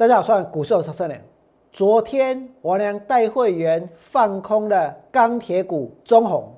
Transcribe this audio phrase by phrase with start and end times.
[0.00, 1.20] 大家好，我是股市有超人。
[1.70, 6.50] 昨天王良带会员放空了钢铁股中红，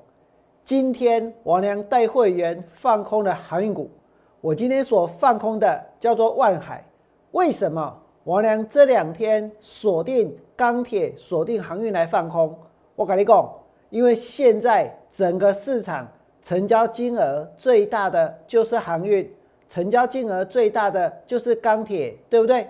[0.63, 3.91] 今天王良带会员放空了航运股。
[4.39, 6.85] 我今天所放空的叫做万海。
[7.31, 7.93] 为什么
[8.23, 12.57] 王良这两天锁定钢铁、锁定航运来放空？
[12.95, 13.53] 我跟你讲，
[13.89, 16.07] 因为现在整个市场
[16.41, 19.29] 成交金额最大的就是航运，
[19.67, 22.65] 成交金额最大的就是钢铁，对不对？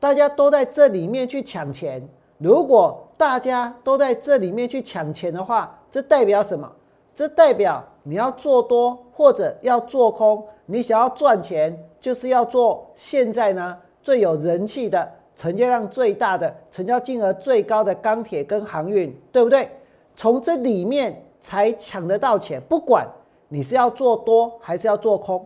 [0.00, 2.06] 大家都在这里面去抢钱。
[2.38, 6.70] 如果大家都在这里面去抢钱的话，这代表什么？
[7.14, 19.68] 这代表你要做多或者要做空，你想要赚钱，就是要做现在呢最有人气的、成交量最大的、成交金额最高的钢铁跟航运，对不对？
[20.14, 22.62] 从这里面才抢得到钱。
[22.68, 23.04] 不管
[23.48, 25.44] 你是要做多还是要做空，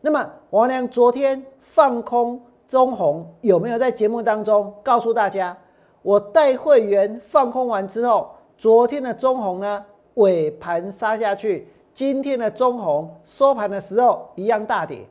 [0.00, 2.40] 那么王良昨天放空。
[2.72, 5.54] 中红有没有在节目当中告诉大家？
[6.00, 9.84] 我带会员放空完之后，昨天的中红呢
[10.14, 15.06] 尾盘杀下去，今天的中红收盘的时候一样大跌。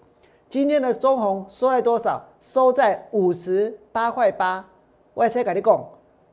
[0.49, 2.19] 今天的中红收在多少？
[2.41, 4.65] 收在五十八块八。
[5.13, 5.85] 外车改你讲，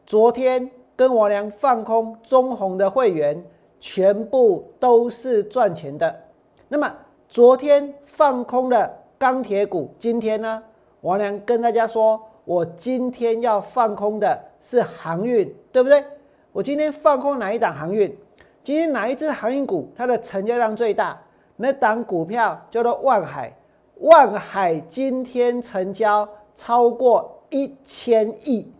[0.06, 3.44] 昨天跟我娘放空中红的会员，
[3.80, 6.22] 全部都是赚钱的。
[6.68, 6.90] 那么
[7.28, 10.62] 昨天放空的钢铁股，今天呢？
[11.02, 16.04] 王良跟大家说，我今天要放空的是航运，对不对？
[16.52, 18.16] 我今天放空哪一档航运？
[18.64, 21.18] 今天哪一只航运股它的成交量最大？
[21.56, 23.54] 那档股票叫做万海。
[24.00, 28.72] 万海今天成交超过一千亿。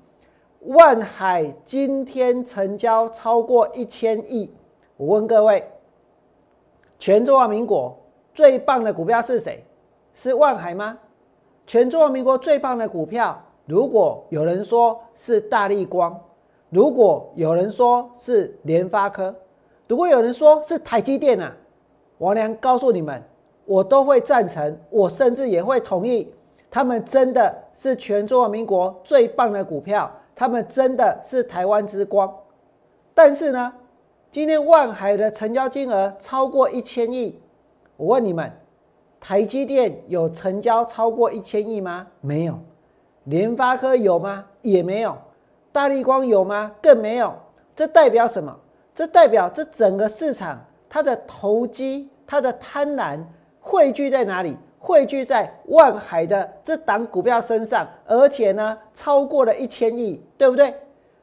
[0.61, 4.53] 万海今天成交超过一千亿。
[4.97, 5.65] 我问各位，
[6.99, 7.97] 全中华民国
[8.35, 9.65] 最棒的股票是谁？
[10.15, 10.99] 是万海吗？
[11.69, 16.19] 全中华民国最棒的股票，如果有人说是大力光，
[16.71, 19.35] 如果有人说是联发科，
[19.87, 21.55] 如果有人说是台积电啊，
[22.17, 23.23] 王良告诉你们，
[23.67, 26.33] 我都会赞成，我甚至也会同意，
[26.71, 32.35] 他们真的是全中华民国最棒的股票，他们真的是台湾之光。
[33.13, 33.71] 但是呢，
[34.33, 37.39] 今天万海的成交金额超过一千亿，
[37.99, 38.51] 我问你们。
[39.21, 42.07] 台积电有成交超过一千亿吗？
[42.21, 42.59] 没有。
[43.25, 44.45] 联发科有吗？
[44.63, 45.17] 也没有。
[45.73, 46.73] 大力光有吗？
[46.81, 47.35] 更没有。
[47.77, 48.57] 这代表什么？
[48.95, 50.59] 这代表这整个市场
[50.89, 53.21] 它的投机、它的贪婪
[53.61, 54.57] 汇聚在哪里？
[54.81, 60.73] 汇聚在万海的这档股票身上，而且呢，超过了一千亿，对不对？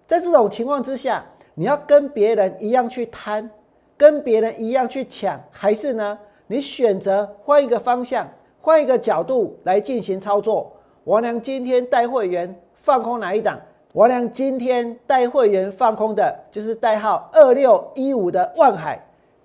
[0.06, 1.24] 在这种情况之下，
[1.54, 3.50] 你要跟别人一样去贪，
[3.98, 6.20] 跟别人一样去抢，还是呢？
[6.48, 8.28] 你选择换一个方向，
[8.62, 10.72] 换一个角度来进行操作。
[11.06, 13.60] 王良今天带会员放空哪一档？
[13.94, 19.00] 王良今天带会员放空的就是代号二六一五的万海。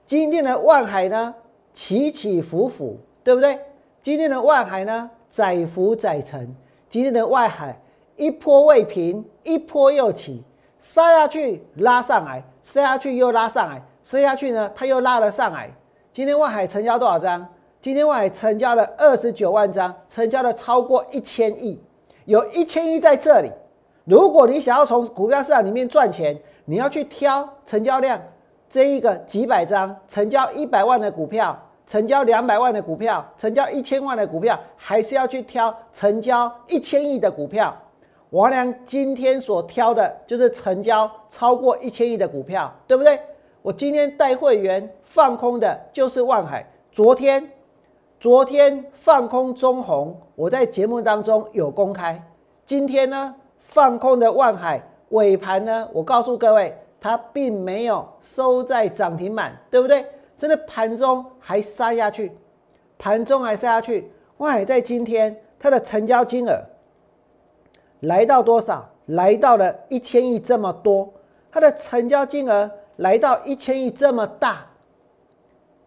[0.07, 1.35] 今天的万海呢，
[1.73, 3.59] 起起伏伏，对不对？
[4.03, 6.53] 今天的万海呢，载浮载沉。
[6.89, 7.79] 今天的万海
[8.17, 10.43] 一波未平，一波又起，
[10.81, 15.71] 杀下去拉上来，杀下去又拉上来，杀下去呢，它又拉了上来。
[16.13, 17.47] 今天万海成交多少张？
[17.81, 21.81] 今天万海成交了二十九万张，成交了超过一千亿，
[22.25, 23.53] 有一千亿在这里。
[24.05, 28.21] 如果你想要从股票市场里面赚钱，你要去挑成交量
[28.69, 31.57] 这一个几百张，成交一百万的股票，
[31.87, 37.73] 成交两百万的股票，成交一千万的股票，还是要去挑成交一千亿的股票？
[38.31, 43.17] 王良今天所挑的就是成交超过一千亿的股票，对不对？
[43.63, 46.65] 我今天带会员放空的就是万海。
[46.91, 47.51] 昨天，
[48.19, 52.23] 昨天放空中红，我在节目当中有公开。
[52.65, 60.07] 今天呢，放空的万海尾盘呢，我告诉各位，它并没有收在涨停板，对不对？
[60.39, 62.33] 真的盘中还杀下去，
[62.99, 64.11] 盘中还杀下去。
[64.39, 66.59] 万海在今天它的成交金额
[68.01, 68.89] 来到多少？
[69.07, 71.13] 来到了一千亿这么多，
[71.53, 72.71] 它的成交金额。
[73.01, 74.59] 来到一千亿这么大，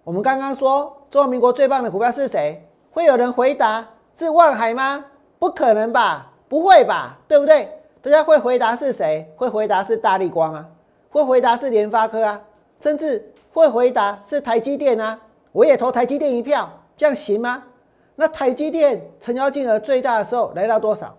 [0.04, 2.68] 我们刚刚说中华民国最棒的股票是谁？
[2.92, 5.06] 会有人回答是万海吗？
[5.38, 7.70] 不可能吧，不会吧，对不对？
[8.02, 9.32] 大家会回答是谁？
[9.38, 10.68] 会回答是大力光啊，
[11.12, 12.42] 会回答是联发科啊，
[12.80, 13.24] 甚至
[13.54, 15.20] 会回答是台积电啊。
[15.52, 16.68] 我也投台积电一票，
[16.98, 17.62] 这样行吗？
[18.16, 21.16] 那台积电成交金额最大的时候来到多少？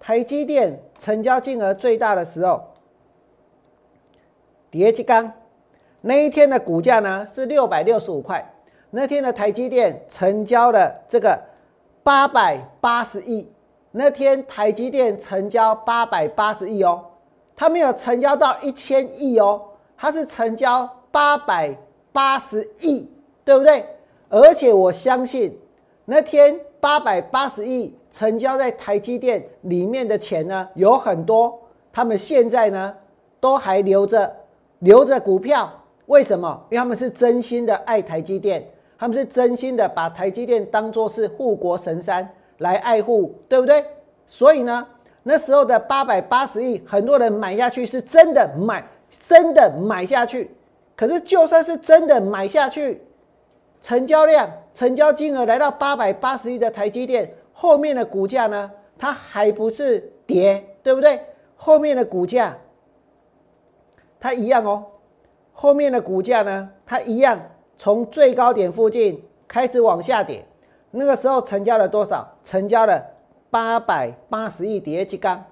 [0.00, 2.64] 台积电成交金额最大的时候。
[4.70, 5.32] 叠基钢
[6.00, 8.44] 那一天的股价呢是六百六十五块，
[8.90, 11.38] 那天的台积电成交了这个
[12.02, 13.48] 八百八十亿，
[13.90, 17.04] 那天台积电成交八百八十亿哦，
[17.56, 19.62] 它没有成交到一千亿哦，
[19.96, 21.74] 它是成交八百
[22.12, 23.10] 八十亿，
[23.44, 23.84] 对不对？
[24.28, 25.58] 而且我相信
[26.04, 31.58] 那天八百八十亿成交在台积电里面的钱呢，有很多，
[31.92, 32.94] 他们现在呢
[33.40, 34.32] 都还留着
[34.80, 35.72] 留着股票，
[36.06, 36.66] 为什么？
[36.70, 38.68] 因为他们是真心的爱台积电，
[38.98, 42.28] 他们是真心的把台积电当作是护国神山
[42.58, 43.84] 来爱护，对不对？
[44.26, 44.86] 所以呢，
[45.22, 48.84] 那时候的八百八十亿，很多人买下去是真的买，
[49.20, 50.50] 真的买下去。
[50.94, 53.02] 可是就算是真的买下去，
[53.82, 61.20] 成交量、成交金额来到八百八十亿的台积电，后面的股价呢，它还不是跌，对不对？
[61.54, 62.56] 后面的股价，
[64.26, 64.84] 它一样哦。
[65.52, 67.40] 后面的股价呢，它一样
[67.78, 70.44] 从最高点附近开始往下跌。
[70.90, 72.26] 那个时候成交了多少？
[72.42, 73.00] 成交了
[73.50, 75.44] 八百八十亿叠几钢。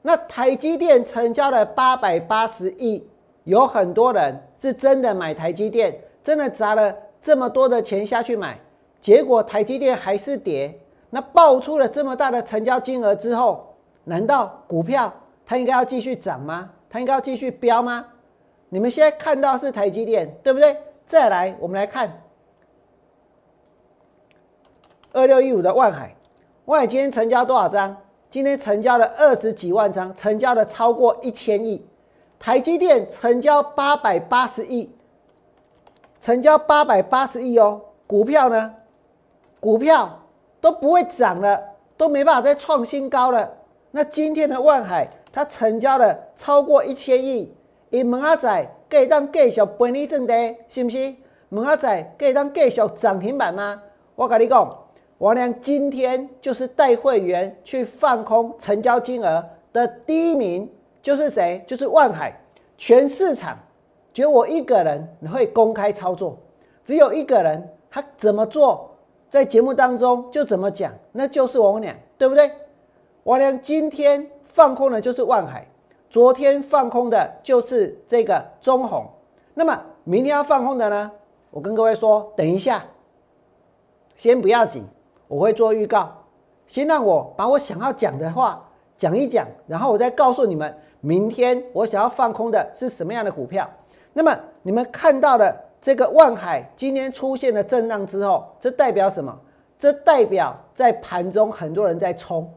[0.00, 3.06] 那台积电成交了八百八十亿，
[3.42, 8.58] 有很多人是真的买台积电，真的砸了这么多的钱下去买，
[8.98, 10.74] 结果台积电还是跌。
[11.10, 15.12] 那爆出了这么大的成交金额之后，难道股票
[15.44, 16.70] 它应该要继续涨吗？
[16.94, 18.06] 它应该要继续飙吗？
[18.68, 20.76] 你们现在看到是台积电，对不对？
[21.04, 22.22] 再来，我们来看
[25.12, 26.14] 二六一五的万海，
[26.66, 27.96] 万海今天成交多少张？
[28.30, 31.84] 今天成交了二十几万张，成交了超过一千亿。
[32.38, 34.88] 台积电成交八百八十亿，
[36.20, 37.80] 成交八百八十亿哦。
[38.06, 38.72] 股票呢？
[39.58, 40.20] 股票
[40.60, 41.60] 都不会涨了，
[41.96, 43.52] 都没办法再创新高了。
[43.90, 47.52] 那今天的万海，它成交了超过一千亿。
[47.90, 50.32] 伊问阿仔，可以当继续分你正的，
[50.68, 51.12] 是不是？
[51.48, 53.82] 问阿仔，可以当继续涨停板吗？
[54.14, 54.78] 我跟你讲，
[55.18, 60.70] 王良今天就是带会员去放空，成交金额的第一名
[61.02, 61.64] 就是谁？
[61.66, 62.32] 就是万海。
[62.78, 63.58] 全市场
[64.12, 66.38] 只有我一个人会公开操作，
[66.84, 68.88] 只有一个人，他怎么做，
[69.28, 72.52] 在节目当中就怎么讲，那就是王良，对不对？
[73.24, 75.66] 王良今天放空的就是万海。
[76.08, 79.04] 昨天放空的就是这个中红，
[79.52, 81.10] 那么明天要放空的呢？
[81.50, 82.84] 我跟各位说，等一下，
[84.16, 84.84] 先不要紧，
[85.26, 86.08] 我会做预告，
[86.68, 88.64] 先让我把我想要讲的话
[88.96, 93.68] 讲一讲，然后我再告诉你们，明天我想要放空的是什么样的股票。
[94.12, 95.52] 那么你们看到的
[95.82, 99.36] 这个万海今天出现了震荡之后，这代表什么？
[99.76, 102.48] 这代表在盘中很多人在冲，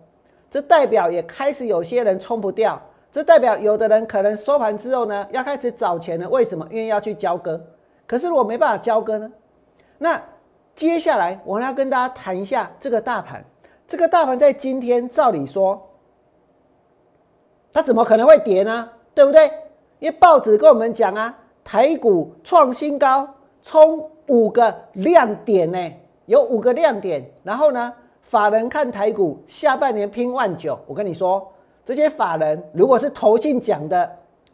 [0.50, 2.82] 这代表也开始有些人冲不掉。
[3.12, 6.30] 这代表有的人可能收盘之后呢，要开始找钱了。
[6.30, 6.68] 为什么？
[6.70, 7.60] 因为要去交割。
[8.06, 9.32] 可是如果没办法交割呢？
[9.98, 10.22] 那
[10.76, 13.44] 接下来我要跟大家谈一下这个大盘。
[13.88, 15.82] 这个大盘在今天照理说，
[17.74, 18.90] 它怎么可能会跌呢？
[19.16, 19.52] 对不对？
[20.00, 23.28] 因为报纸跟我们讲啊，台股创新高，
[23.64, 25.92] 冲五个亮点呢，
[26.28, 27.26] 有五个亮点。
[27.44, 27.92] 然后呢，
[28.28, 30.80] 法人看台股下半年拼万九。
[30.86, 31.46] 我跟你说。
[31.86, 34.12] 这些法人如果是投信讲的，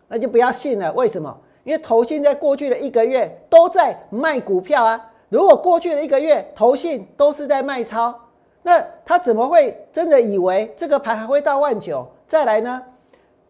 [0.07, 0.93] 那就不要信了。
[0.93, 1.35] 为什么？
[1.63, 5.11] 因为投信在过去的一个月都在卖股票啊。
[5.29, 8.13] 如果过去的一个月投信都是在卖超，
[8.61, 12.07] 那他怎么会真的以为这个盘还会到万九？
[12.27, 12.83] 再来呢？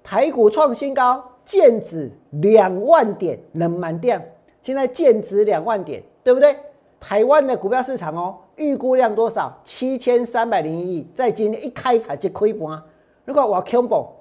[0.01, 4.18] 台股创新高，剑指两万点冷满掉。
[4.62, 6.56] 现在剑指两万点，对不对？
[7.01, 9.55] 台湾的股票市场哦，预估量多少？
[9.63, 12.81] 七千三百零一亿，在今天一开盘就亏盘。
[13.25, 14.13] 如果我 c o m b o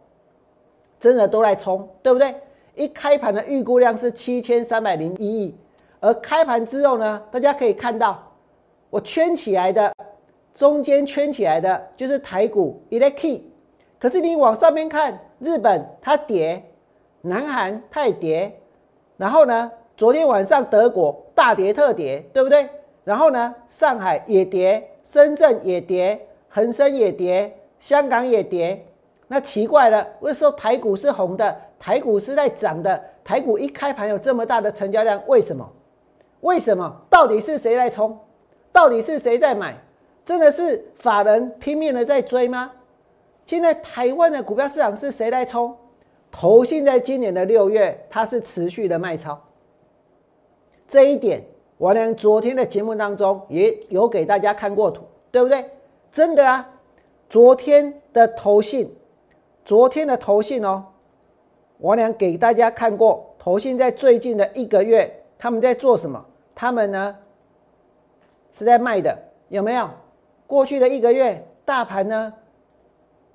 [0.99, 2.35] 真的都来冲，对不对？
[2.75, 5.57] 一开盘的预估量是七千三百零一亿，
[6.01, 8.23] 而开盘之后呢，大家可以看到
[8.89, 9.93] 我圈起来的
[10.55, 13.51] 中间圈起来的就是台股 e l e k y
[13.99, 16.63] 可是你往上面看，日本它跌，
[17.21, 18.59] 南韩它也跌，
[19.17, 22.69] 然后呢，昨天晚上德国大跌特跌，对不对？
[23.05, 28.85] 然后呢，上海也跌，深圳也跌，恒生也跌，香港也跌。
[29.29, 31.57] 那奇怪了，为什么台股是红的？
[31.79, 33.03] 台股是在涨的。
[33.25, 35.69] 台股一开盘有这么大的成交量，为什么？
[36.41, 36.95] 为什么？
[37.09, 38.19] 到底是谁在冲？
[38.73, 39.77] 到底是谁在买？
[40.25, 42.71] 真的是法人拼命的在追吗？
[43.47, 45.77] 现在台湾的股票市场是谁在冲？
[46.31, 49.39] 投信在今年的六月，它是持续的卖超。
[50.87, 51.43] 这一点，
[51.83, 55.69] 我连昨天的节目当中也有给大家看过图，对不对？
[56.13, 56.71] 真的啊，
[57.29, 58.89] 昨天的投信。
[59.65, 60.85] 昨天的投信哦，
[61.79, 66.25] 我俩给大家看过，投信在最近的一个月，他们在做什么？
[66.55, 67.17] 他们呢
[68.53, 69.91] 是在卖的，有没有？
[70.47, 72.33] 过去的一个月，大盘呢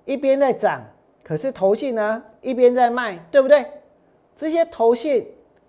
[0.05, 0.81] 一边在涨，
[1.21, 3.65] 可是投信呢一边在卖，对不对？
[4.37, 5.27] 这些投信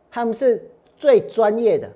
[0.08, 1.90] 他们是最专业的，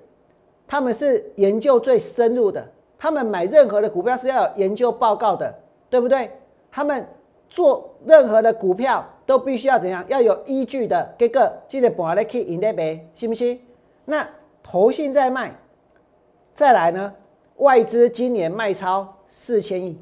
[0.67, 2.67] 他们是研究最深入的，
[2.97, 5.53] 他们买任何的股票是要有研究报告的，
[5.89, 6.31] 对不对？
[6.71, 7.07] 他们
[7.49, 10.03] 做任何的股票都必须要怎样？
[10.07, 11.13] 要有依据的。
[11.19, 13.61] 这个记得把来去引那边，信不信？
[14.05, 14.27] 那
[14.63, 15.55] 投信在卖，
[16.55, 17.13] 再来呢？
[17.57, 20.01] 外资今年卖超四千亿，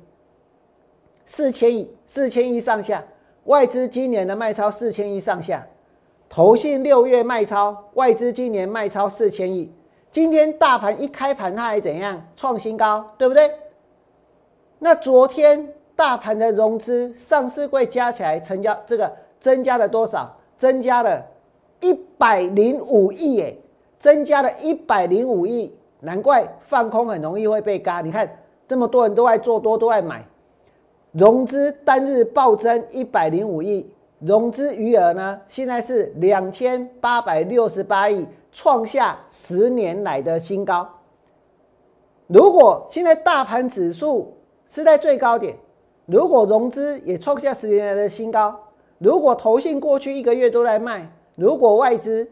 [1.26, 3.04] 四千亿，四千亿上下。
[3.46, 5.68] 外资今年的卖超四千亿上下，
[6.30, 9.70] 投信六月卖超，外资今年卖超四千亿。
[10.12, 12.22] 今天大盘一开盘，它还怎样？
[12.36, 13.50] 创新高，对不对？
[14.78, 20.38] 那昨天大盘的融资、上市柜加起来成交，这个增加了多少？
[20.58, 21.26] 增加了
[21.80, 23.58] 一百零五亿，耶，
[24.00, 25.74] 增加了一百零五亿。
[26.02, 28.02] 难怪放空很容易会被嘎。
[28.02, 28.30] 你看
[28.68, 30.26] 这么多人都爱做多，都爱买，
[31.14, 33.90] 融资单日暴增一百零五亿，
[34.20, 40.88] 融资余额呢现在是两千八百六十八亿，创下十年来的新高。
[42.28, 45.56] 如果现在大盘指数是在最高点，
[46.06, 48.60] 如果融资也创下十年来的新高，
[48.98, 52.30] 如果投信过去一个月都在卖，如果外资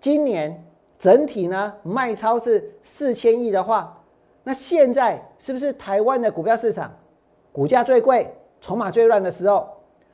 [0.00, 0.64] 今年。
[1.00, 4.02] 整体呢卖超是四千亿的话，
[4.44, 6.92] 那现在是不是台湾的股票市场
[7.50, 9.66] 股价最贵、筹码最乱的时候？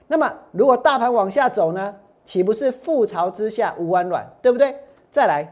[0.06, 1.92] 那么如果大盘往下走呢，
[2.24, 4.76] 岂不是覆巢之下无完卵，对不对？
[5.16, 5.50] 再来，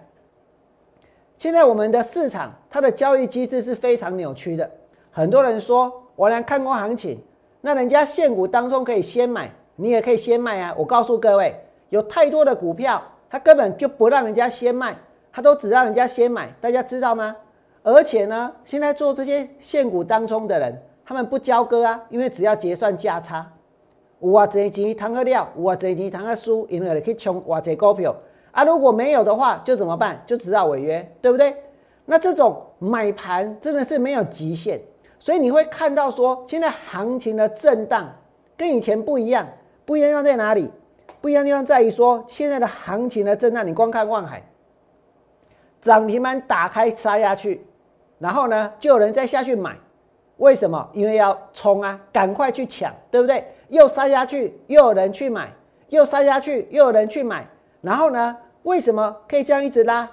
[1.38, 4.70] 现在我们的市场它的交易机制是非常扭曲的。
[5.10, 7.18] 很多人说我来看过行情，
[7.62, 10.74] 那人家现股当中可以先买，你也可以先卖啊。
[10.76, 14.94] 我告诉各位，有太多的股票，它根本就不让人家先卖。
[15.32, 17.34] 他都只让人家先买，大家知道吗？
[17.82, 23.50] 而且呢，现在做这些现股当中的人，他们不交割啊，因为只要结算价差，
[24.20, 28.14] 有啊这钱谈个料，有啊这钱谈个输，因为可以冲哇这股票
[28.54, 28.64] 啊。
[28.64, 30.22] 如果没有的话，就怎么办？
[30.24, 31.54] 就只好违约，对不对？
[32.06, 34.80] 那这种买盘真的是没有极限，
[35.18, 38.10] 所以你会看到说，现在行情的震荡
[38.56, 39.46] 跟以前不一样，
[39.84, 40.70] 不一样地方在哪里？
[41.20, 44.42] 不一样地方在于说，现在的行情的震荡，你光看望海。
[45.80, 47.66] 涨停板打开杀下去，
[48.18, 49.74] 然后呢，就有人再下去买，
[50.36, 50.86] 为什么？
[50.92, 53.42] 因为要冲啊，赶快去抢，对不对？
[53.68, 55.50] 又杀下去，又有人去买，
[55.88, 57.46] 又杀下去，又有人去买，
[57.80, 60.10] 然后呢，为什么可以这样一直拉？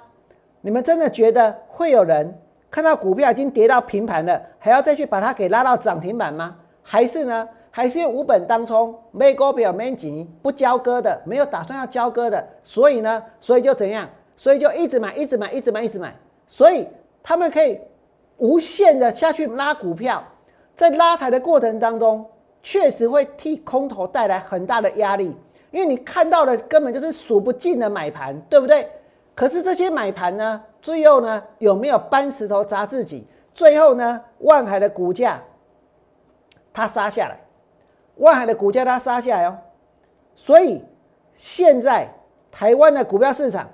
[0.62, 2.38] 你们真的觉得会有人
[2.70, 6.55] 看到股票已经跌到平盘了，还要再去把它给拉到涨停板吗？
[6.84, 7.48] 还是呢？
[7.74, 14.10] 还是用五本当冲，没股票没钱，不交割的，没有打算要交割的，所以呢，所以就怎样？
[14.36, 16.13] 所以就一直买，一直买，一直买，一直买。
[16.46, 16.86] 所以
[17.24, 17.79] 他们可以
[18.38, 20.22] 无限的下去拉股票，
[20.75, 22.25] 在拉抬的过程当中，
[22.62, 25.34] 确实会替空头带来很大的压力，
[25.72, 28.88] 因为你看到的根本就是数不尽的买盘，对不对？
[29.34, 33.25] 可是这些买盘呢，最后呢有没有搬石头砸自己？
[33.54, 35.42] 最后呢，万海的股价
[36.72, 37.40] 它杀下来，
[38.18, 39.58] 万海的股价它杀下来哦。
[40.36, 40.84] 所以
[41.36, 42.08] 现在
[42.51, 43.68] 台湾的股票市场。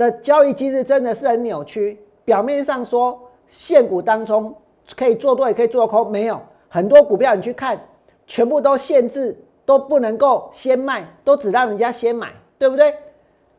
[0.00, 2.02] 的交易机制真的是很扭曲。
[2.24, 4.56] 表面上说现股当中
[4.96, 7.78] 可以做多也可以做空，没有很多股票你去看，
[8.26, 9.36] 全部都限制，
[9.70, 12.92] 都不能够先卖，都只让人家先买，对不对？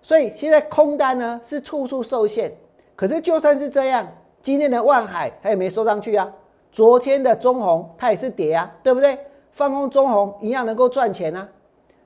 [0.02, 2.52] 所以现在空单呢是处处受限。
[2.98, 4.06] 可是就算是这样，
[4.42, 6.30] 今天的万海它也没收上去啊。
[6.70, 9.18] 昨天的中红它也是跌啊，对不对？
[9.54, 11.48] 放空中红一样能够赚钱啊。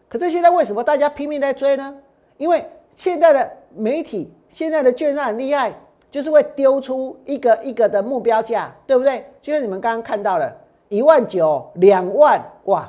[0.07, 1.95] 可是现在为什么大家拼命在追呢？
[2.38, 2.63] 因为
[2.95, 5.74] 现在的媒体现在的券商很厉害，
[6.12, 9.25] 就是会丢出一个一个的目标价，对不对？
[9.41, 10.55] 就像你们刚刚看到了，
[10.89, 12.88] 一万九、两万，哇，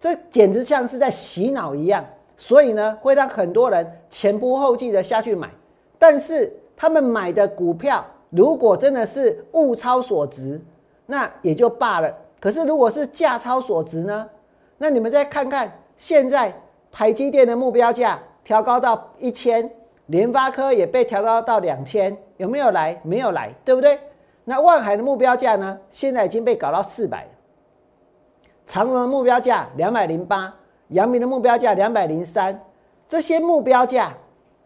[0.00, 2.04] 这简直像是在洗脑一样。
[2.36, 5.50] 所以呢，会让很多人前仆后继的下去买。
[5.98, 10.60] 但是他们买的股票，如果真的是物超所值，
[11.06, 12.14] 那也就罢了。
[12.40, 14.28] 可是如果是价超所值呢？
[14.76, 16.54] 那你们再看看现在
[16.92, 18.18] 台积电的目标价。
[18.44, 19.70] 调高到一千，
[20.06, 22.98] 联发科也被调高到两千，有没有来？
[23.02, 24.00] 没有来，对不对？
[24.44, 25.78] 那万海的目标价呢？
[25.90, 27.28] 现在已经被搞到四百
[28.68, 30.54] 长荣的目标价两百零八，
[30.88, 32.62] 阳明的目标价两百零三，
[33.08, 34.12] 这些目标价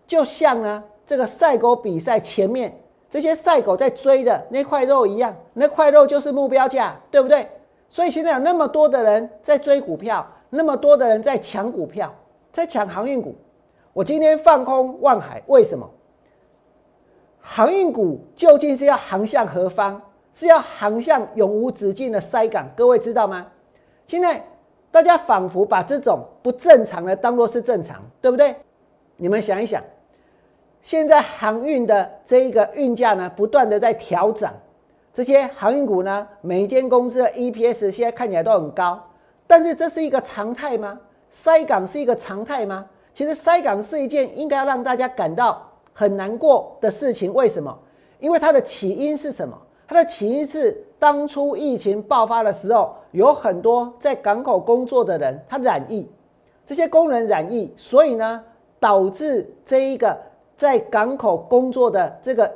[0.09, 2.77] 就像呢这个赛狗比赛前面
[3.09, 7.49] 这些赛狗在追的那块肉一样，那块肉就是目标价，对不对？
[7.89, 12.13] 所以现在有那么多的人在追股票，那么多的人在抢股票，
[12.53, 13.37] 在抢航运股。
[13.93, 15.89] 我今天放空万海，为什么？
[17.41, 20.03] 航运股究竟是要航向何方？
[20.35, 22.69] 是要航向永无止境的塞港？
[22.75, 23.47] 各位知道吗？
[24.07, 24.45] 现在
[24.91, 28.55] 大家仿佛把这种不正常的当做是正常，对不对？
[29.17, 29.83] 你们想一想，
[30.83, 34.51] 现在航运的这一个运价呢，不断的在调整，
[35.15, 39.01] 这些航运股呢，每一间公司的 EPS 现在看起来都很高，
[39.47, 40.99] 但是这是一个常态吗？
[41.31, 42.85] 塞港是一个常态吗？
[43.15, 47.33] 其实塞港是一件应该让大家感到很难过的事情。
[47.33, 47.79] 为什么？
[48.19, 49.57] 因为它的起因是什么？
[49.93, 56.09] 它的起因是当初疫情爆发的时候，有很多在港口工作的人他染疫，
[56.65, 58.43] 这些工人染疫，所以呢，
[58.81, 60.19] 导致这一个
[60.57, 62.51] 在港口工作的这个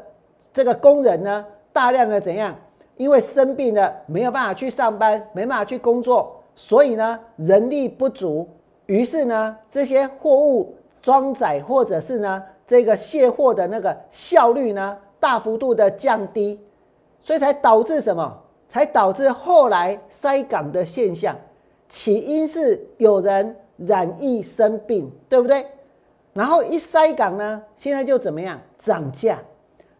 [0.50, 2.56] 这个工人呢，大量的怎样？
[2.96, 8.48] 因为生病了，没有办法去上班，没办法去工作，所以呢，人力不足。
[8.86, 16.58] 于是呢，这些货物装载或者是呢这个卸货的那个效率呢大幅度的降低，
[17.26, 18.32] 所以才导致什么？
[18.68, 21.34] 才导致后来塞港的现象。
[21.88, 25.66] 起因是有人染疫生病，对不对？
[26.32, 29.38] 然后一塞港呢，现在就怎么样涨价？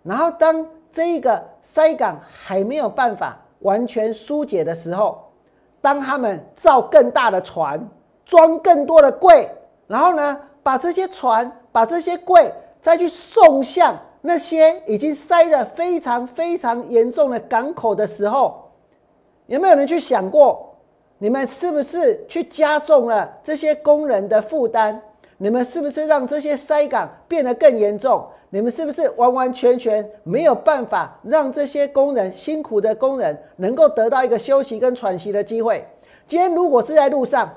[0.04, 5.28] 然后当这一个塞港还没有办法完全疏解的时候，
[5.80, 7.84] 当他们造更大的船。
[8.28, 9.48] 装更多的柜，
[9.86, 12.52] 然后呢，把这些船、把这些柜
[12.82, 18.72] 再去送向那些已经塞得非常非常严重的港口的时候，
[19.46, 20.74] 有没有人去想过，
[21.18, 25.00] 你们是不是去加重了这些工人的负担？
[25.38, 28.26] 你们是不是让这些塞港变得更严重？
[28.50, 35.86] 你们是不是完完全全没有办法让这些工人辛苦的工人能够得到一个休息跟喘息的机会？
[36.26, 37.48] 今天如果是在路上。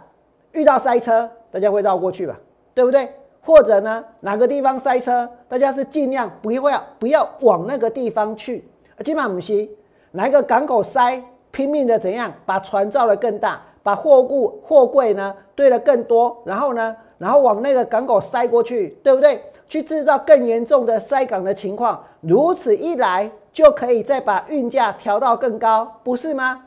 [0.51, 2.35] 遇到塞车，大家会绕过去吧，
[2.73, 3.07] 对不对？
[3.41, 8.67] 或者呢，哪个地方塞车，大家是尽量不要不要往那个地方去。
[9.03, 9.75] 金马姆西，
[10.11, 19.41] 哪个港口塞，拼命的怎样把船造的更大，把货物货柜呢堆的更多，然后呢，然后往那个港口塞过去，对不对？
[19.67, 26.65] 去制造更严重的塞港的情况，如此一来就可以再把运价调到更高，不是吗？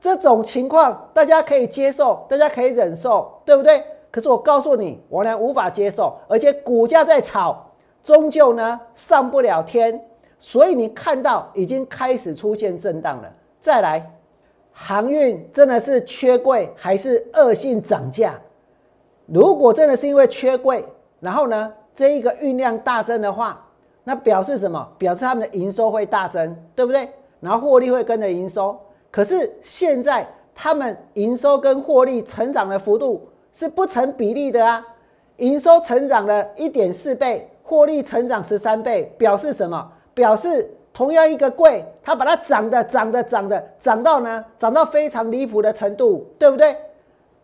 [0.00, 3.82] 这种情况大家可以接受，大家可以忍受，对不对？
[4.18, 7.70] 可是我告诉你，我呢无法接受，而且股价在炒，
[8.02, 10.04] 终究呢上不了天，
[10.40, 13.32] 所以你看到已经开始出现震荡了。
[13.60, 14.10] 再来，
[14.72, 18.34] 航运真的是缺柜还是恶性涨价？
[19.26, 20.84] 如果真的是因为缺柜，
[21.20, 23.64] 然后呢这一个运量大增的话，
[24.02, 24.84] 那表示什么？
[24.98, 27.08] 表示他们的营收会大增，对不对？
[27.38, 28.76] 然后获利会跟着营收。
[29.12, 30.26] 可是现在
[30.56, 34.86] 他们营收跟获利成长的幅度是不成比例的啊！
[35.38, 39.90] 营收成长了一点四倍，获利成长十三倍，表示什么？
[40.14, 46.76] 表示同样一个贵，它把它涨的涨的涨的涨到呢，涨到非常离谱的程度，对不对？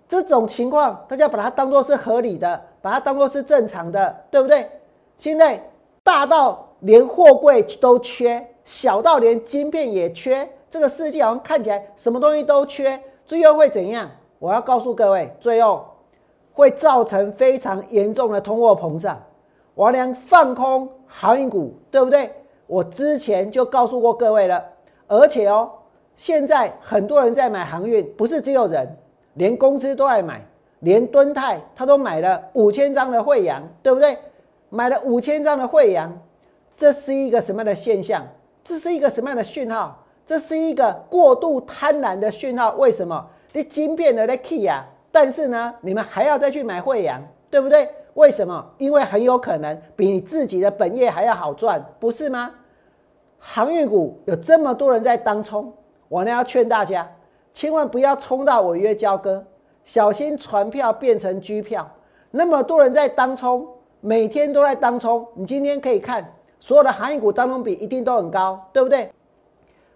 [0.06, 4.70] 这种情况大家把它当做是合理的，把它当做是正常的，对不对？
[5.18, 5.60] 现在
[6.04, 10.48] 大到连货柜都缺，小到连晶片也缺。
[10.70, 14.08] 这个世界好像看起来什么东西都缺，最后会怎样？
[14.38, 15.84] 我要告诉各位，最后
[16.54, 19.22] 会造成非常严重的通货膨胀。
[19.74, 22.32] 王良放空航运股，对不对？
[22.66, 24.64] 我之前就告诉过各位了，
[25.06, 25.70] 而且哦，
[26.16, 28.88] 现在很多人在买航运，不是只有人，
[29.34, 30.40] 连公司都在买，
[30.78, 34.16] 连敦泰他都买了五千张的汇阳，对不对？
[34.70, 36.16] 买了五千张的汇阳，
[36.76, 38.26] 这是一个什么样的现象？
[38.64, 40.02] 这是一个什么样的讯号？
[40.24, 42.70] 这是一个过度贪婪的讯号。
[42.76, 43.26] 为什么？
[43.52, 47.88] 你金片的在 key 啊，但是呢，你们还要再去买汇阳，对不对？
[48.14, 48.66] 为什么？
[48.78, 52.50] 因为很有可能比你自己的本业还要好赚，不是吗？
[53.38, 55.72] 航运股有这么多人在当冲，
[56.08, 57.08] 我呢要劝大家，
[57.52, 59.44] 千万不要冲到违约交割，
[59.84, 61.88] 小心船票变成居票。
[62.32, 63.64] 那么多人在当冲，
[64.00, 69.12] 每天都在当冲，你今天可以看所有的航运股当中比一定都很高，对不对？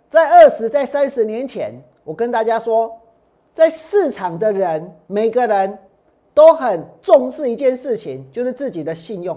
[0.09, 2.96] 在二十、在三十年前，我跟大家说，
[3.59, 5.77] 在市场的人，每个人
[6.33, 9.37] 都很重视一件事情，就是自己的信用，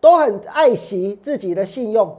[0.00, 2.16] 都很爱惜自己的信用。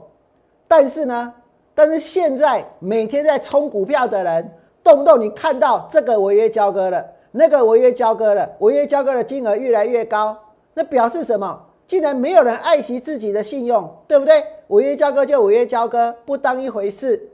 [0.68, 1.32] 但是呢，
[1.74, 4.52] 但是现在每天在冲股票的人，
[4.84, 10.36] 动不动你看到这个违约交割了，那个违约交割了，违约交割的金额越来越高，
[10.74, 11.58] 那表示什么？
[11.86, 14.44] 竟然没有人爱惜自己的信用，对不对？
[14.66, 17.30] 违约交割就违约交割，不当一回事。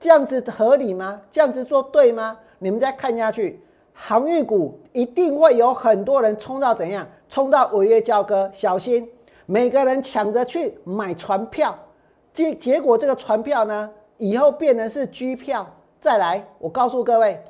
[0.00, 1.22] 这样子合理吗？
[1.30, 2.36] 这样子做对吗？
[2.58, 3.60] 你们再看下去，
[3.92, 7.06] 航运股一定会有很多人冲到怎样？
[7.28, 9.08] 冲到违约交割，小心！
[9.46, 11.76] 每个人抢着去买船票，
[12.32, 15.66] 结结果这个船票呢，以后变成是居票。
[16.00, 17.42] 再来，我告诉各位，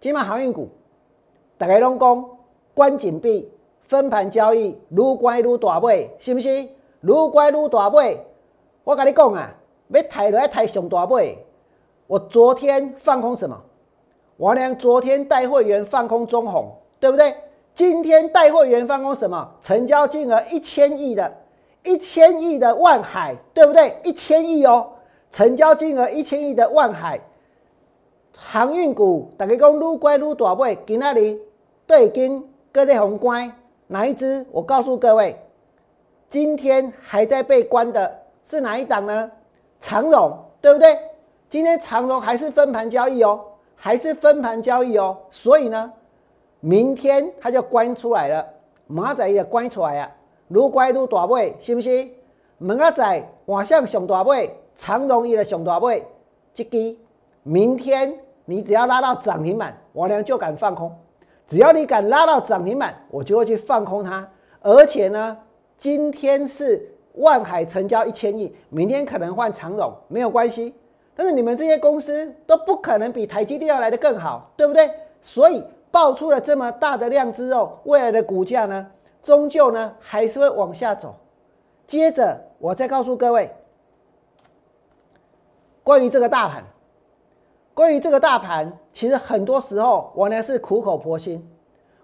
[0.00, 0.68] 今晚航运股，
[1.58, 2.24] 大家拢讲
[2.74, 3.50] 关紧闭，
[3.82, 6.62] 分盘交易，愈乖愈大尾，是不是？
[7.02, 8.24] 愈乖愈大尾，
[8.82, 9.54] 我跟你讲啊，
[9.88, 11.38] 要抬就要抬上大尾。
[12.06, 13.60] 我昨天放空什么？
[14.38, 17.34] 王良昨天带会员放空中红，对不对？
[17.74, 19.48] 今天带会员放空什么？
[19.60, 21.32] 成交金额一千亿的，
[21.82, 23.96] 一千亿的万海，对不对？
[24.04, 24.90] 一千亿哦，
[25.32, 27.20] 成交金额一千亿的万海。
[28.32, 31.40] 航运股，大家讲撸乖撸大尾，今那里
[31.84, 33.52] 对金各类宏观
[33.88, 34.46] 哪一只？
[34.52, 35.36] 我告诉各位，
[36.30, 38.16] 今天还在被关的
[38.48, 39.28] 是哪一档呢？
[39.80, 40.96] 长荣，对不对？
[41.50, 43.40] 今天长荣还是分盘交易哦，
[43.78, 45.16] 还是分盘交易哦。
[45.30, 45.90] 所以呢，
[46.60, 48.46] 明天它就关出来了，
[48.86, 50.10] 马仔也关出来啊，
[50.48, 52.06] 愈乖愈大尾，是不是？
[52.58, 56.04] 马仔往向上大尾，长荣也的上大尾，
[56.52, 56.96] 这支
[57.42, 58.12] 明天。
[58.50, 60.90] 你只要拉到涨停板，王良就敢放空。
[61.46, 64.26] 只要你敢拉到涨停板，我就会去放空它。
[64.62, 65.36] 而且呢，
[65.76, 70.72] 今天是万海成交一千亿，明天可能换长荣，没有关系。
[71.18, 74.88] 但是你们这些公司都不可能比台积电要来的更好，对不对？
[75.20, 78.86] 所以爆出了这么大的量之后，未来的股价呢，
[79.20, 81.16] 终究呢还是会往下走。
[81.88, 83.50] 接着我再告诉各位，
[85.82, 86.62] 关于这个大盘。
[87.74, 91.44] 关于这个大盘，其实很多时候我呢是苦口婆心。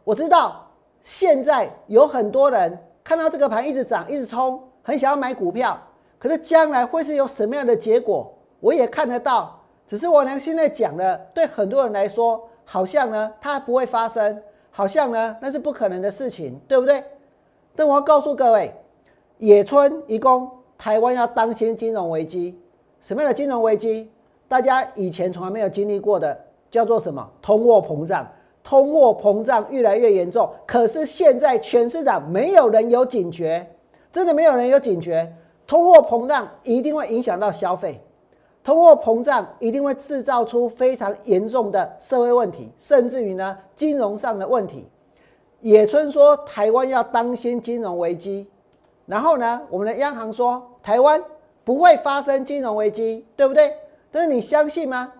[0.02, 0.68] 我知道
[1.04, 5.80] 现在有很多人看到这个盘一直涨、一直冲，很想要买股票。
[6.18, 9.60] 可是将来会是有什么样的结果，我也看得到。
[9.86, 17.04] 只是我娘现在讲的，对很多人来说，好像呢它不会发生，好像呢那是不可能的事情，对不对？
[17.76, 18.72] 但我要告诉各位，
[19.38, 22.58] 野村一共台湾要当心金融危机，
[23.02, 24.10] 什么样的金融危机？
[24.48, 26.38] 大家以前从来没有经历过的，
[26.70, 27.28] 叫做什么？
[27.42, 28.26] 通货膨胀，
[28.62, 30.48] 通货膨胀越来越严重。
[30.66, 33.66] 可是现在全市场没有人有警觉，
[34.12, 35.30] 真的没有人有警觉。
[35.66, 38.00] 通货膨胀一定会影响到消费，
[38.64, 44.88] 通货膨胀一定会制造出非常严重的社会问题，甚至于呢金融上的问题。
[45.60, 48.48] 野村说台湾要当心金融危机，
[49.04, 51.22] 然后呢我们的央行说台湾
[51.62, 53.70] 不会发生金融危机，对不对？
[54.10, 55.12] 但是你相信吗？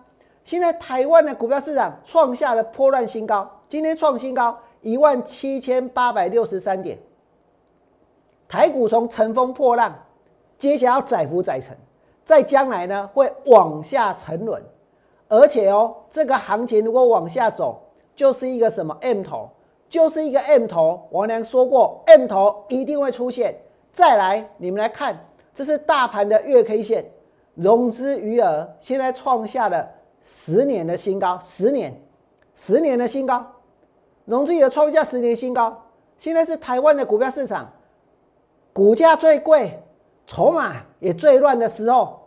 [0.43, 6.97] 现在台湾的股票市场创下了破烂新高，今天创新高一万七千八百六十三点。
[8.47, 9.93] 台股从乘风破浪，
[10.57, 11.75] 接下来要载浮载沉，
[12.25, 14.61] 在将来呢会往下沉沦，
[15.29, 17.79] 而且哦，这个行情如果往下走，
[18.15, 19.47] 就是一个什么 M 头，
[19.87, 21.07] 就是一个 M 头。
[21.11, 23.55] 王良说过，M 头一定会出现。
[23.93, 25.17] 再来，你们来看，
[25.53, 27.05] 这是大盘的月 K 线。
[27.53, 29.87] 融资余额现在创下了
[30.21, 31.95] 十年的新高，十年，
[32.55, 33.45] 十年的新高，
[34.25, 35.81] 融资余额创下十年新高。
[36.17, 37.71] 现在是台湾的股票市场，
[38.73, 39.81] 股价最贵，
[40.25, 42.21] 筹码也最乱的时候。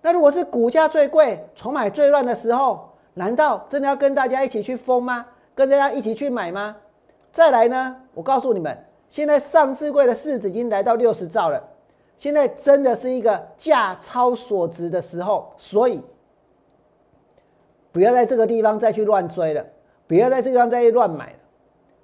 [0.00, 5.26] 那如果是股价最贵，筹码最乱的时候，难道真的要跟大家一起去疯吗？
[5.54, 6.76] 跟大家一起去买吗？
[7.30, 7.96] 再来呢？
[8.14, 8.76] 我告诉你们，
[9.10, 11.62] 现在上市柜的市值已经来到六十兆了。
[12.18, 16.02] 现在真的是一个价超所值的时候，所以
[17.90, 19.64] 不要在这个地方再去乱追了，
[20.06, 21.38] 不要在这个地方再去乱买了。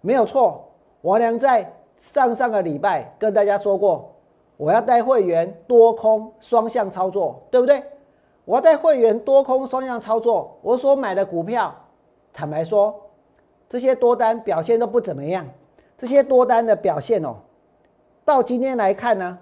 [0.00, 0.68] 没有错，
[1.02, 4.14] 王良在上上个礼拜跟大家说过，
[4.58, 7.82] 我要带会员多空双向操作，对不对？
[8.44, 10.58] 我要带会员多空双向操作。
[10.62, 11.74] 我所买的股票，
[12.32, 12.94] 坦白说，
[13.68, 15.46] 这些多单表现都不怎么样。
[15.96, 17.36] 这些多单的表现哦，
[18.24, 19.38] 到今天来看呢？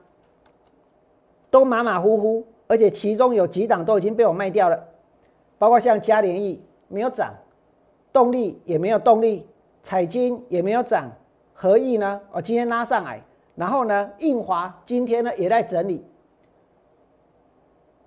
[1.50, 4.84] 都马马虎虎，而且其中有几档都已经被我卖掉了，
[5.56, 7.32] 包括像嘉联益没有涨，
[8.12, 9.46] 动力也没有动力，
[9.82, 11.10] 彩金也没有涨，
[11.54, 12.20] 合益呢？
[12.32, 13.22] 哦，今天拉上来，
[13.56, 16.06] 然后呢，印华今天呢也在整理。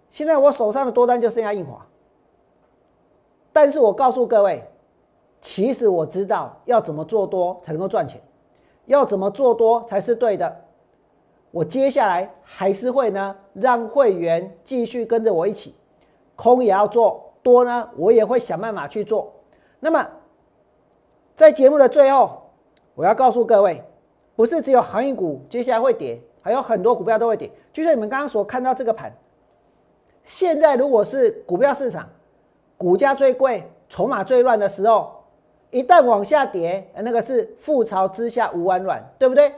[0.09, 1.85] 现在我手上的多单就剩下印华，
[3.51, 4.63] 但是我告诉各位，
[5.41, 8.21] 其实我知道要怎么做多才能够赚钱，
[8.85, 10.63] 要怎么做多才是对的。
[11.51, 15.75] 我接下来还是会呢，让会员继续跟着我一起，
[16.35, 19.33] 空也要做多呢，我也会想办法去做。
[19.79, 20.07] 那么，
[21.35, 22.51] 在节目的最后，
[22.93, 23.83] 我要告诉各位，
[24.39, 27.51] 不是只有航运股接下来会跌，还有很多股票都会跌。
[27.73, 29.11] 就像你们刚刚所看到这个盘，
[30.23, 32.07] 现在如果是股票市场，
[32.77, 35.11] 股价最贵、筹码最乱的时候，
[35.71, 39.51] 一旦往下跌，那个是覆巢之下无完卵，对不对？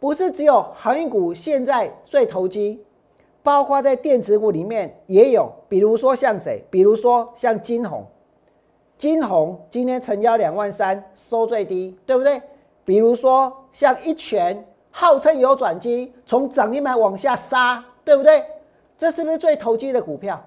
[0.00, 2.82] 不是只有航运股现在最投机，
[3.42, 6.64] 包括在电子股里面也有，比如说像谁？
[6.70, 8.06] 比如说像金红，
[8.96, 12.40] 金红今天成交两万三，收最低，对不对？
[12.84, 18.44] 比如说像一拳，号称有转机，从涨停板往下杀，对不对？
[18.98, 20.42] 这是不是最投机的股票？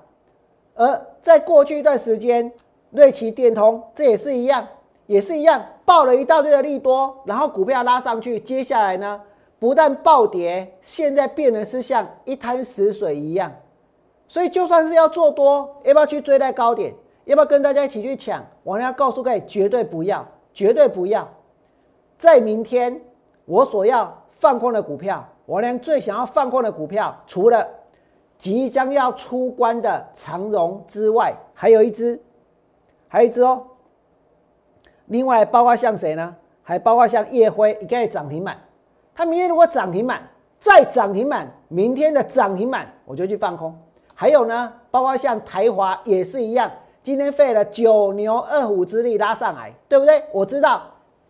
[0.76, 2.52] 而在过去一段时间，
[2.92, 4.68] 瑞奇电通这也是一样，
[5.08, 9.22] 也是一样，爆了一大堆的利多，然后股票拉上去，接下来呢，
[9.60, 13.52] 不但暴跌，现在变得是像一滩死水一样。
[14.28, 16.94] 所以就算是要做多，要不要去追在高点？
[17.26, 18.46] 要不要跟大家一起去抢？
[18.64, 21.28] 我要告诉各位，绝对不要，绝对不要。
[22.18, 23.02] 在明天，
[23.46, 27.68] 我所要放空的股票，我连最想要放空的股票，除了
[28.38, 32.22] 即将要出关的长荣之外，还有一只，
[33.08, 33.64] 还有一只哦。
[35.08, 36.36] 另外，包括像谁呢？
[36.64, 38.58] 还包括像叶辉，也可以涨停板。
[39.14, 40.22] 它明天如果涨停板，
[40.60, 43.78] 再涨停板，明天的涨停板我就去放空。
[44.16, 46.72] 还有呢，包括像台华也是一样。
[47.04, 50.24] 今天费了九牛二虎之力拉上来，对不对？
[50.34, 50.82] 我知道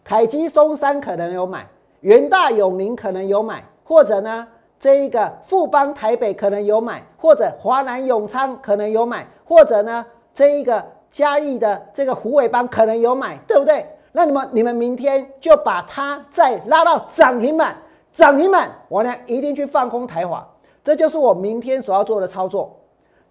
[0.05, 1.67] 凯基松山可能有买，
[2.01, 4.47] 元大永宁可能有买，或者呢，
[4.79, 13.83] 这一个富邦台北可能有买，或者华南永昌可能有买，或者呢，这一个嘉义的这个虎尾帮可能有买，对不对？
[14.11, 17.75] 那你们你们明天就把它再拉到涨停板，
[18.13, 20.47] 涨停板，我呢一定去放空台华，
[20.83, 22.79] 这就是我明天所要做的操作。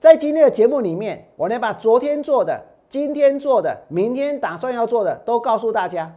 [0.00, 6.12] 在今天的节目里面，我呢把昨天做的、今天做的、明天打算要做的都告诉大家。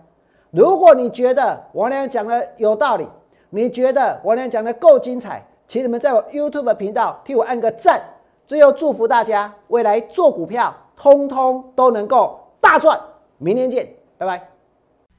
[0.57, 3.07] 如果你觉得我俩讲的有道理，
[3.51, 8.01] 你觉得我俩讲的够精彩，请你们在我 YouTube 频道替我按个赞。
[8.47, 12.99] 最后祝福大家未来做股票，通通都能够大赚。
[13.37, 14.49] 明天见，拜拜。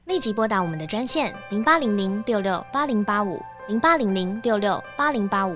[0.07, 3.39] 立即拨打我们的专线零八零零六六八零八五。
[3.69, 5.55] 零八零零六六八零八五